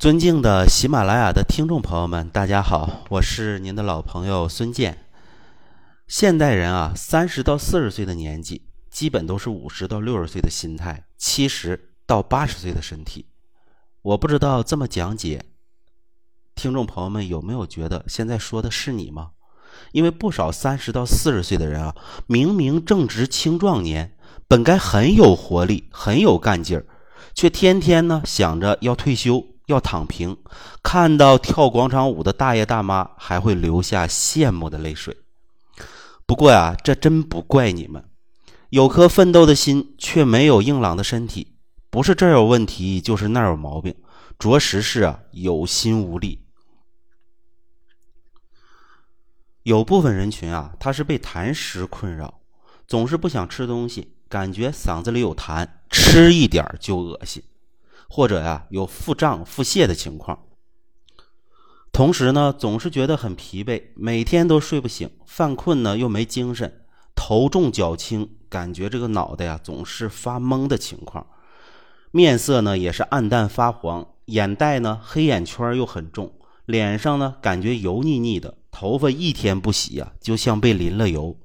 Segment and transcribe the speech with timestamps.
[0.00, 5.04] 尊敬的喜马拉雅的听众朋友们，大家好，我是您的老朋友孙健。
[6.08, 13.26] 现代人啊，三十到四十岁的年纪，基本都是五十到六十岁的心态，七十到八十岁的身体。
[14.00, 15.44] 我不知道这么讲解，
[16.54, 19.32] 听众朋友们有没有觉得现在说的是你吗？
[19.92, 21.94] 因为不少三十到四十岁的人啊，
[22.26, 24.16] 明明正值青壮年，
[24.48, 26.86] 本该很有活力、很有干劲儿，
[27.34, 29.44] 却天天呢想着要退休。
[29.70, 30.36] 要躺平，
[30.82, 35.16] 看到跳广场舞的大爷大妈，还会流下羡慕的泪水。
[36.26, 38.04] 不过呀，这真不怪你们，
[38.70, 41.56] 有颗奋斗的心，却没有硬朗的身体，
[41.88, 43.94] 不是这儿有问题，就是那儿有毛病，
[44.38, 46.46] 着实是啊有心无力。
[49.62, 52.40] 有部分人群啊，他是被痰湿困扰，
[52.88, 57.42] 总是不想吃东西，感觉嗓子里有痰，吃一点就恶心。
[58.10, 60.40] 或者呀，有腹胀、腹泻的情况。
[61.92, 66.82] 同时呢，总是觉得很疲惫，每天都睡不醒，犯困呢又没精神，
[67.14, 71.24] 头重脚轻，感觉这个脑袋呀总是发懵的情况。
[72.10, 76.32] 面色呢也是暗淡发黄，眼袋呢黑眼圈又很重，
[76.66, 81.38] 脸上呢感觉油腻腻的，头发一天不洗呀，就像被淋了油。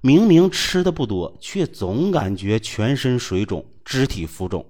[0.00, 4.66] 明明吃的不多，却总感觉全身水肿，肢体浮肿。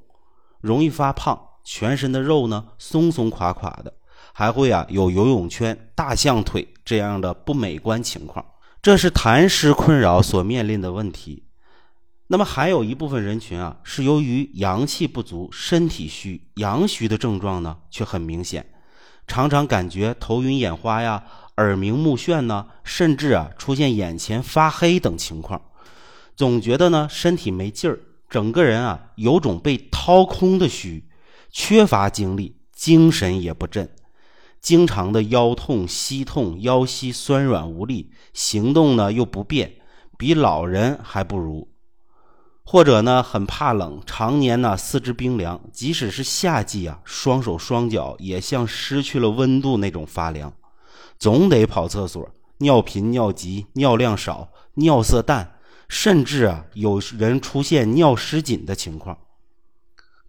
[0.62, 3.92] 容易发胖，全身的肉呢松松垮垮的，
[4.32, 8.42] 还会啊有游泳圈、大象腿这样的不美观情况。
[8.80, 11.44] 这是痰湿困扰所面临的问题。
[12.28, 18.64] 那么还有一部分人群啊，是由于阳气不足、身体虚、阳虚的症状呢，却很明显，
[19.26, 21.22] 常常感觉头晕眼花呀、
[21.58, 25.60] 耳鸣目眩呢，甚至啊出现眼前发黑等情况，
[26.34, 28.00] 总觉得呢身体没劲儿。
[28.32, 31.06] 整个人啊，有种被掏空的虚，
[31.50, 33.90] 缺乏精力，精神也不振，
[34.58, 39.70] 经常的腰痛、膝痛、腰膝酸软无力，行动呢又不便，
[40.16, 41.68] 比老人还不如。
[42.64, 50.50] 或者呢，很怕冷，常年呢四肢冰凉，即使是夏季啊，双手双脚也像失去了温度那种发凉，
[51.18, 52.26] 总得跑厕所，
[52.60, 55.58] 尿频、尿急、尿量少、尿色淡。
[55.92, 59.16] 甚至啊，有人出现尿失禁的情况。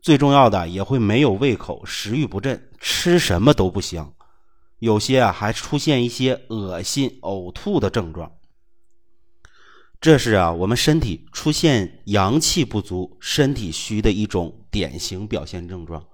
[0.01, 4.13] 最重要的，也会没有胃口，食欲不振，吃什么都不香。
[4.79, 8.29] 有些啊，还出现一些恶心、呕吐的症状。
[10.01, 16.05] 这是啊，我们身体出现阳气不足、身体虚的一种典型表现症状。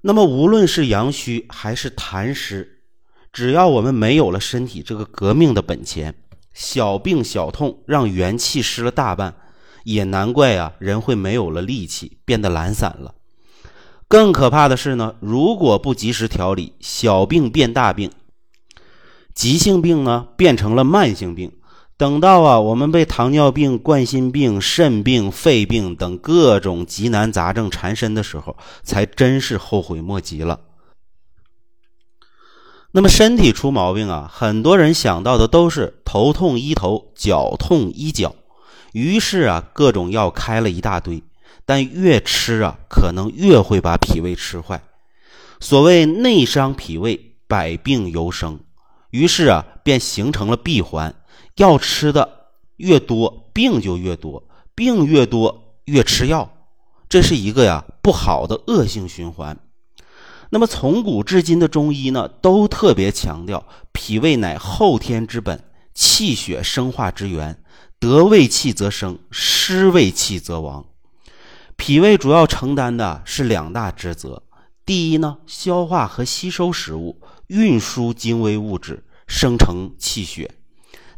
[0.00, 2.84] 那么，无论是阳虚还是痰湿，
[3.32, 6.14] 只要我们没有了身体这个革命的本钱。
[6.60, 9.34] 小病小痛让元气失了大半，
[9.84, 13.14] 也难怪啊，人会没有了力气，变得懒散了。
[14.06, 18.10] 更可怕的是呢，如果不及时调理，小病变大病，
[19.34, 21.50] 急性病呢变成了慢性病，
[21.96, 30.60] 等到啊我们被糖尿病、冠心病、肾病、肺病等各种急难杂症缠身的时候，才真是后悔莫及了。
[32.92, 38.34] 那么身体出毛病啊，很多人想到的都是头痛医头，脚痛医脚，
[38.92, 41.22] 于是啊，各种药开了一大堆，
[41.64, 44.82] 但越吃啊，可能越会把脾胃吃坏。
[45.60, 48.58] 所谓内伤脾胃，百病由生，
[49.10, 51.14] 于是啊，便形成了闭环，
[51.56, 52.28] 药吃的
[52.76, 54.42] 越多，病就越多，
[54.74, 56.50] 病越多越吃药，
[57.08, 59.56] 这是一个呀不好的恶性循环。
[60.50, 65.62] 那么从古至今的中医呢，都特别强调脾胃乃后天之本，
[65.94, 67.62] 气血生化之源，
[68.00, 70.86] 得胃气则生，失胃气则亡。
[71.76, 74.42] 脾胃主要承担的是两大职责：
[74.84, 80.50] 第一呢，消化和吸收食物，运输精微物质，生成气血；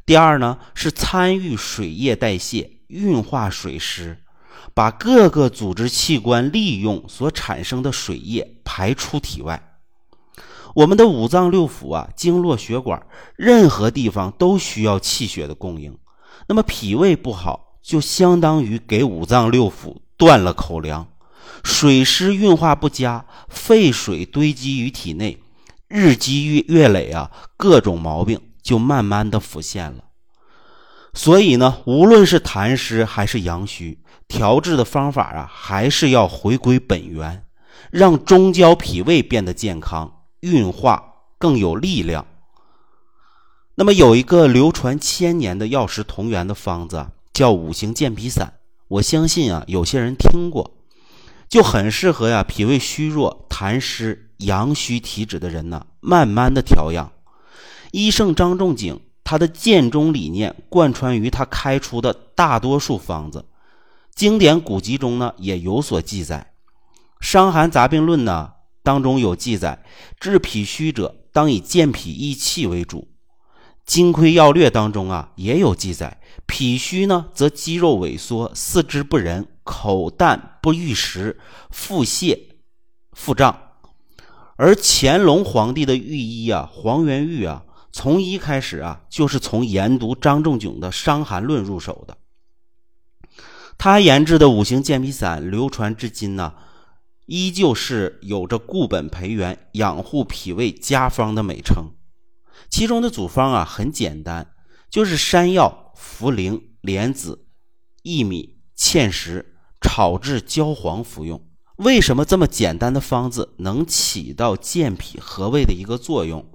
[0.05, 4.22] 第二呢，是参与水液代谢，运化水湿。
[4.75, 9.63] 把各个组织器官利用所产生的水液排出体外。
[10.75, 13.05] 我们的五脏六腑啊，经络血管，
[13.37, 15.99] 任何地方都需要气血的供应。
[16.47, 21.07] 那么脾胃不好，就相当于给五脏六腑断了口粮。
[21.63, 25.39] 水湿运化不佳，废水堆积于体内，
[25.89, 30.05] 日积月月累啊，各种毛病就慢慢的浮现了。
[31.13, 34.02] 所以呢，无论是痰湿还是阳虚。
[34.33, 37.45] 调治的方法啊，还是要回归本源，
[37.91, 41.05] 让中焦脾胃变得健康，运化
[41.37, 42.25] 更有力量。
[43.75, 48.55] 那么有一个流传千年的药食同源的方子，叫五行健脾散。
[48.89, 50.71] 我相信啊，有些人听过，
[51.47, 57.13] 就很适合呀脾胃虚弱、痰湿、阳虚体质的人呢，慢慢的调养。
[57.91, 63.45] 医圣张仲景他的建中理念贯穿于他开出的大多数方子，
[64.15, 66.53] 经典古籍中呢也有所记载，
[67.21, 69.83] 《伤寒杂病论》呢当中有记载，
[70.21, 73.01] 治脾虚者当以健脾益气为主。
[73.85, 82.39] 《金匮要略》当中啊也有记载，脾虚呢则肌肉萎缩、四肢不仁、口淡不欲食、腹泻、
[83.13, 83.59] 腹胀。
[84.57, 92.17] 而乾隆皇帝的御医啊黄元玉啊，从一开始啊就是从研读张仲景的《伤寒论》入手的。
[93.79, 96.55] 他研制的五行健脾散流传至今呢，
[97.27, 101.93] 依旧是有着固本培元、养护脾胃佳方的美称。
[102.71, 104.55] 其中的组方啊很简单，
[104.89, 107.47] 就是山药、茯苓、莲子、
[108.05, 111.49] 薏米、芡实炒制焦黄服用。
[111.77, 116.49] 为什么这么简单的方子能起到健脾和胃的一个作用？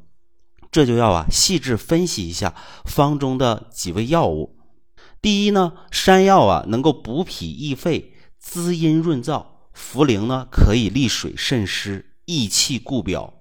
[0.72, 2.56] 这就要啊细致分析一下
[2.86, 4.56] 方中的几味药物。
[5.22, 13.34] 第一呢，山药啊能够补脾益肺、滋阴润燥；茯苓呢可以利水渗湿、益气固表。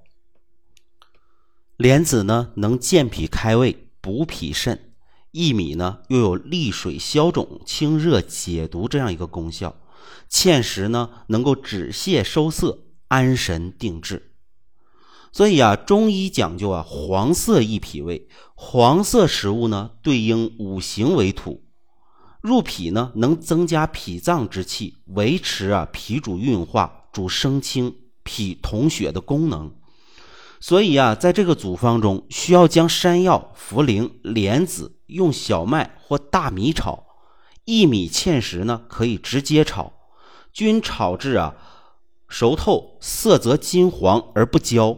[1.77, 4.95] 莲子呢能健脾开胃、补脾肾，
[5.33, 9.77] 薏米呢又有利水消肿、清热解毒这样一个功效，
[10.31, 14.33] 芡实呢能够止泻收涩、安神定志。
[15.31, 21.66] 所以啊，中医讲究啊黄色益脾胃，黄色食物呢对应五行为土，
[22.47, 29.75] 入脾呢能增加脾脏之气，维持啊脾主运化、主升清、脾统血的功能。
[30.61, 37.05] 所以啊，在这个组方中，需要将山药、茯苓、莲子用小麦或大米炒，
[37.67, 39.93] 薏米、芡实呢可以直接炒，
[40.53, 41.57] 均炒至啊
[42.29, 44.97] 熟透，色泽金黄而不焦。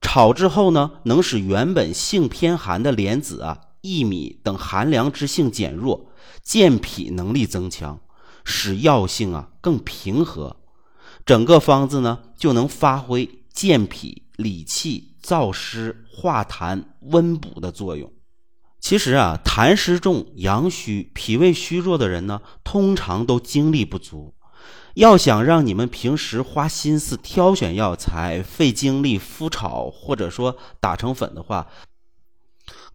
[0.00, 6.11] 炒之后呢，能使原本性偏寒的莲子啊、薏米等寒凉之性减弱，
[6.42, 8.00] 健脾能力增强，
[8.44, 10.56] 使药性啊更平和。
[11.24, 14.22] 整个方子呢就能发挥健脾。
[14.36, 18.10] 理气、燥湿、化痰、温补的作用。
[18.80, 24.34] 其实啊，痰湿重、阳虚、脾胃虚弱的人呢，通常都精力不足。
[24.94, 31.68] 要想让你们平时花心思挑选药材、费精力敷炒，或者说打成粉的话，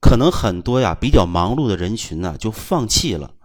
[0.02, 3.36] 可能很多呀比较忙碌的人群呢就放弃了。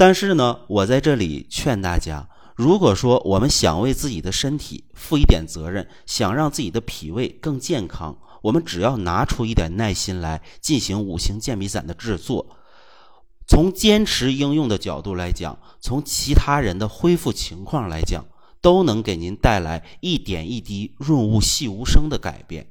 [0.00, 2.26] 但是呢，我在这里劝大家。
[2.54, 12.46] 如果说我们想为自己的身体负一点责任，想让自己的脾胃更健康，我们只要拿出一点耐心来进行五行健脾散的制作。
[13.46, 18.24] 从坚持应用的角度来讲，从其他人的恢复情况来讲，
[18.62, 22.68] 都能给您带来一点一滴润物细无声的改变。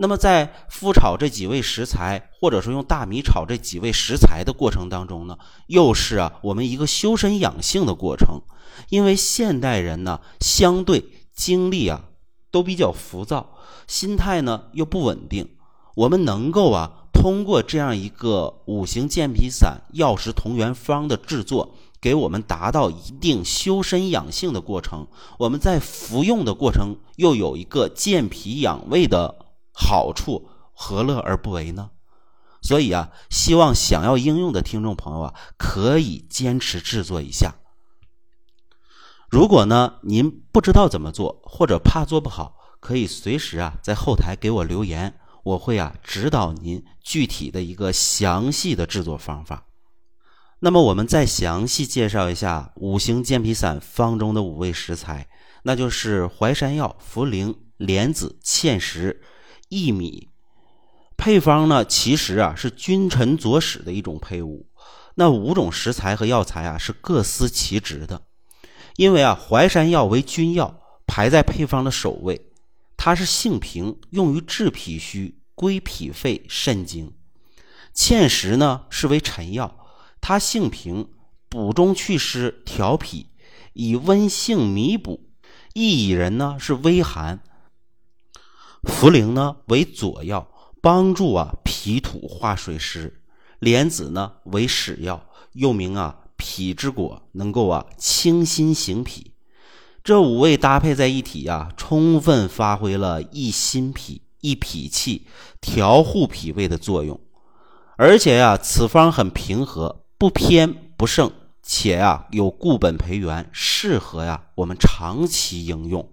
[0.00, 5.36] 那么在复炒这几味食材，或者说用大米炒这几味食材的过程当中呢，
[5.66, 8.42] 又是啊我们一个修身养性的过程。
[8.90, 11.04] 因为现代人呢，相对
[11.34, 12.04] 精力啊
[12.52, 13.56] 都比较浮躁，
[13.88, 15.48] 心态呢又不稳定。
[15.96, 25.08] 我们能够啊通过这样一个五行健脾散药食同源方的制作，给我们达到一定修身养性的过程。
[25.40, 29.47] 我们在服用的过程又有一个健脾养胃的。
[29.80, 31.90] 好处何乐而不为呢？
[32.60, 37.54] 所以啊，希望想要应用的听众朋友啊，可以坚持制作一下。
[39.30, 49.66] 如果呢您不知道怎么做，或者怕做不好，可以随时啊在后台给我留言，我会啊指导您具体的一个详细的制作方法。
[50.58, 55.28] 那么我们再详细介绍一下五行健脾散方中的五味食材，
[55.62, 59.22] 那就是淮山药、茯苓、莲子、芡实。
[59.68, 60.28] 薏米
[61.16, 64.66] 配方呢，其实啊是君臣佐使的一种配伍。
[65.16, 68.22] 那五种食材和药材啊是各司其职的。
[68.96, 72.50] 因为啊，淮山药为君药，排在配方的首位。
[72.96, 77.12] 它是性平，用于治脾虚、归脾肺肾经。
[77.94, 79.86] 芡实呢是为臣药，
[80.20, 81.08] 它性平，
[81.48, 83.26] 补中祛湿、调脾，
[83.72, 85.28] 以温性弥补。
[85.74, 87.40] 薏苡仁呢是微寒。
[88.82, 90.48] 茯苓呢为佐药，
[90.80, 93.12] 帮助啊脾土化水湿；
[93.58, 99.32] 莲子呢为使药，又名啊脾之果，能够啊清心行脾。
[100.04, 105.26] 这五味搭配在一起啊，充分发挥了益心脾、益脾气、
[105.60, 107.20] 调护脾胃的作用。
[107.96, 111.32] 而且呀，此方很平和，不偏不盛，
[111.62, 116.08] 且呀有固本培元，适合呀我们长期应用。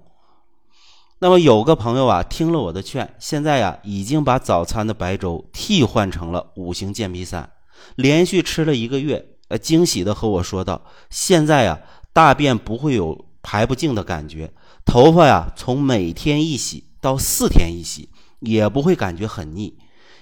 [1.25, 7.49] 那么有个朋友啊听了我的劝，现在呀已经把早餐的白粥替换成了五行健脾散，
[7.95, 10.79] 连续吃了一个月，呃惊喜的和我说道：
[11.09, 11.79] 现在呀
[12.13, 14.53] 大便不会有排不净的感觉，
[14.85, 18.07] 头发呀从每天一洗到四天一洗
[18.41, 19.75] 也不会感觉很腻。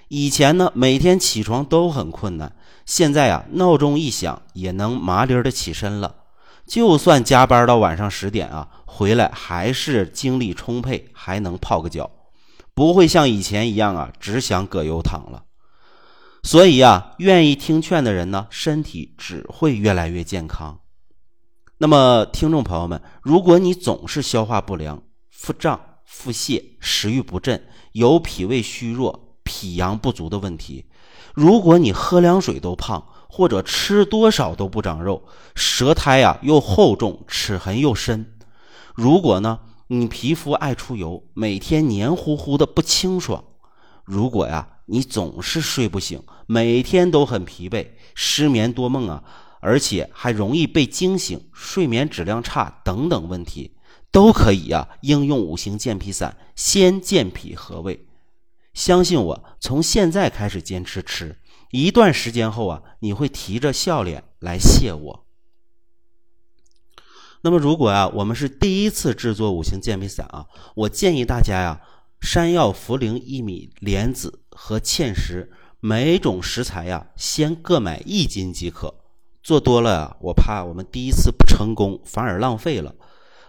[0.07, 2.55] 以前呢每天起床都很困难，
[2.86, 6.22] 现在呀闹钟一响也能麻利的起身了。
[6.65, 12.10] 就算加班到晚上十点啊，回来还是精力充沛，还能泡个脚，
[12.74, 15.43] 不会像以前一样啊，只想葛优躺了。
[16.41, 20.79] 所以啊，愿意听劝的人呢，身体只会越来越健康。
[21.77, 30.86] 那么，听众朋友们，如果你总是消化不良、腹胀、腹泻、食欲不振，有脾胃虚弱、脾阳不足的问题，
[31.34, 33.05] 如果你喝凉水都胖。
[33.35, 35.23] 或者吃多少都不长肉，
[35.55, 38.31] 舌苔呀又厚重，齿痕又深。
[38.93, 43.43] 如果呢，你皮肤爱出油，每天黏糊糊的不清爽。
[44.05, 49.23] 如果呀，你总是睡不醒，每天都很疲惫，失眠多梦啊，
[49.61, 53.75] 而且还容易被惊醒，睡眠质量差等等问题，
[54.11, 58.05] 都可以呀，应用五行健脾散，先健脾和胃。
[58.75, 61.35] 相信我，从现在开始坚持吃。
[61.73, 65.25] 一段时间后啊，你会提着笑脸来谢我。
[67.41, 71.81] 那么，如果啊，我们是第一次制作五行健脾散啊，我建议大家呀，
[72.21, 78.93] 山药、茯苓、薏米、莲子和芡实每种食材呀，先各买一斤即可。
[79.41, 82.93] 做多了啊，我怕我们第一次不成功，反而浪费了。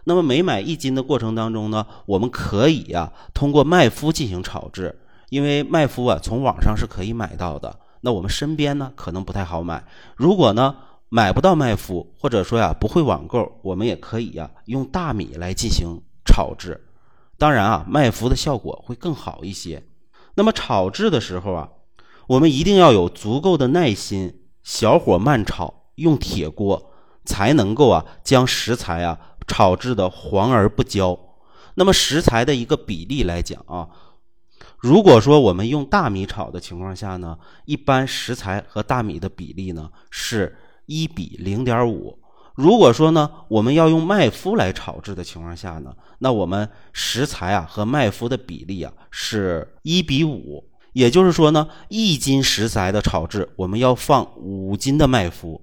[0.05, 7.81] 那么，每买一斤的过程当中呢，我们可以呀，通过麦麸进行炒制，因为麦麸啊，从网上是可以买到的。
[8.05, 9.83] 那我们身边呢，可能不太好买。
[10.15, 10.77] 如果呢
[11.09, 16.87] 买不到麦麸，或者说呀不会网购，我们也可以呀用大米来进行炒制。
[17.39, 19.83] 当然啊，麦麸的效果会更好一些。
[20.35, 21.71] 那么炒制的时候啊，
[22.27, 26.93] 我们一定要有足够的耐心，小火慢炒，用铁锅
[27.25, 31.19] 才能够啊将食材啊炒制的黄而不焦。
[31.77, 33.89] 那么食材的一个比例来讲啊。
[34.85, 42.19] 如果说我们用大米炒的情况下呢，一般食材和大米的比例呢是一比零点五。
[42.55, 50.63] 如果说呢我们要用麦麸来炒制的情况下呢，那我们食材啊和麦麸的比例啊是一比五。
[50.93, 55.59] 也就是说呢，一斤食材的炒制，我们要放五斤的麦麸，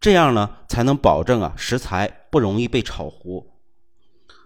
[0.00, 3.44] 这样呢才能保证啊食材不容易被炒糊。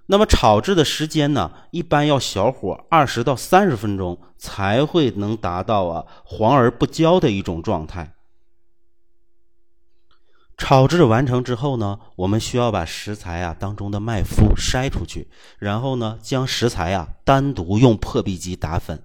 [0.09, 8.13] 那么炒制的时间呢，一般要小火二十到三十分钟，才会能达到啊黄而不焦的一种状态。
[10.57, 19.03] 炒制完成之后呢，我们需要把食材啊当中的麦麸筛出去，然后呢将食材啊单独用破壁机打粉，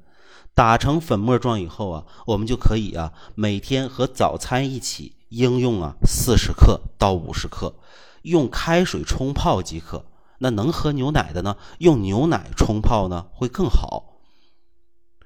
[0.53, 7.73] 打成粉末状以后啊，我们就可以啊每天和早餐一起应用啊四十克到五十克，
[8.21, 10.05] 用开水冲泡即可。
[10.43, 11.55] 那能喝牛奶的呢？
[11.77, 14.17] 用牛奶冲泡呢会更好。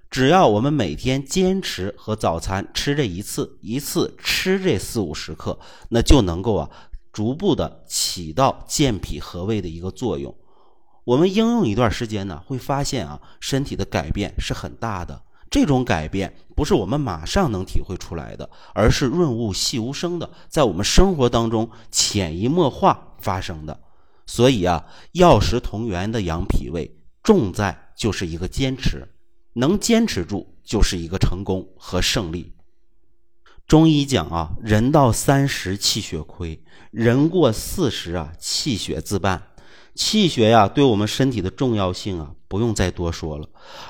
[0.10, 5.58] 只要我们每天坚持和早餐吃这一次，一次吃这四五十克，
[5.90, 6.70] 那就能够啊
[7.14, 10.36] 逐步的起到健脾和胃的一个作用。
[11.06, 15.24] 我们应用一段时间呢，会发现啊身体的改变是很大的。
[15.50, 23.80] 这种改变不是我们马上能体会出来的，而是润物细无声的，在我们生活当中潜移默化发生的。
[24.26, 29.08] 所以啊，药食同源的养脾胃，重在就是一个坚持，
[29.54, 32.54] 能坚持住就是一个成功和胜利。
[33.68, 39.42] 中医讲啊，人到三十气血亏，人过四十啊气血自半。
[39.96, 43.48] 气血呀，对我们身体的重要性啊，不用再多说了。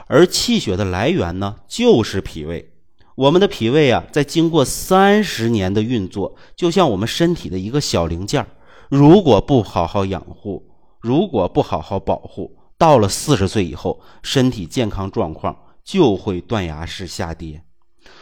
[0.08, 2.74] 而气血的来源呢，就是脾胃。
[3.16, 8.48] 我们的脾胃啊，在经过三十年的运作，就像我们身体的一个小零件儿。
[8.90, 10.68] 如果不好好养护，
[11.00, 17.64] 如果不好好保护，到了四十岁以后，身体健康状况就会断崖式下跌。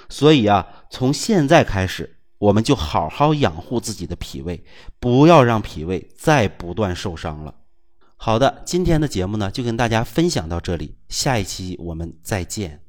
[0.09, 4.63] 所以啊，从现在开始，我们就好好养护自己的脾胃，
[4.99, 7.55] 不要让脾胃再不断受伤了。
[8.15, 12.82] 好的，今天的节目呢，就跟大家分享到这里，下一期我们再见。